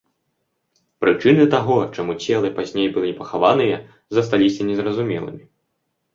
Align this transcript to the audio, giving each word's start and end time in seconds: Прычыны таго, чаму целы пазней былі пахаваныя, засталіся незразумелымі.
Прычыны 1.03 1.45
таго, 1.55 1.77
чаму 1.97 2.15
целы 2.23 2.47
пазней 2.57 2.87
былі 2.97 3.11
пахаваныя, 3.21 3.77
засталіся 4.19 4.61
незразумелымі. 4.73 5.45